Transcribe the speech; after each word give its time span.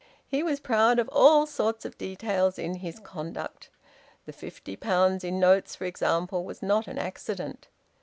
He 0.27 0.41
was 0.41 0.59
proud 0.59 0.97
of 0.97 1.07
all 1.09 1.45
sorts 1.45 1.85
of 1.85 1.95
details 1.95 2.57
in 2.57 2.77
his 2.77 2.99
conduct. 2.99 3.69
The 4.25 4.33
fifty 4.33 4.75
pounds 4.75 5.23
in 5.23 5.39
notes, 5.39 5.75
for 5.75 5.85
example, 5.85 6.43
was 6.43 6.63
not 6.63 6.87
an 6.87 6.97
accident. 6.97 7.67